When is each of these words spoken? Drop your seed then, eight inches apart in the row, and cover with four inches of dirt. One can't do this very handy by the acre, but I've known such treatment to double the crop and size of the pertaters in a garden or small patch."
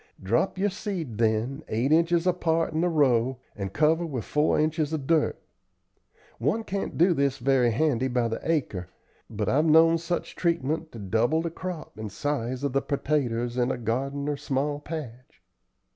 Drop 0.23 0.57
your 0.57 0.71
seed 0.71 1.19
then, 1.19 1.63
eight 1.67 1.91
inches 1.91 2.25
apart 2.25 2.73
in 2.73 2.81
the 2.81 2.89
row, 2.89 3.37
and 3.55 3.71
cover 3.71 4.03
with 4.03 4.25
four 4.25 4.59
inches 4.59 4.91
of 4.93 5.05
dirt. 5.05 5.39
One 6.39 6.63
can't 6.63 6.97
do 6.97 7.13
this 7.13 7.37
very 7.37 7.69
handy 7.69 8.07
by 8.07 8.27
the 8.29 8.39
acre, 8.41 8.89
but 9.29 9.47
I've 9.47 9.67
known 9.67 9.99
such 9.99 10.35
treatment 10.35 10.91
to 10.93 10.97
double 10.97 11.43
the 11.43 11.51
crop 11.51 11.99
and 11.99 12.11
size 12.11 12.63
of 12.63 12.73
the 12.73 12.81
pertaters 12.81 13.59
in 13.59 13.69
a 13.69 13.77
garden 13.77 14.27
or 14.27 14.37
small 14.37 14.79
patch." 14.79 15.39